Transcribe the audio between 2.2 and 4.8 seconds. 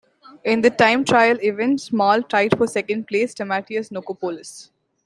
tied for second place Stamatios Nikolopoulos.